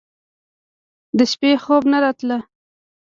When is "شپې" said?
1.31-1.51